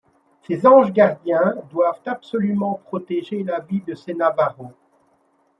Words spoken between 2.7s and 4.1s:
protéger la vie de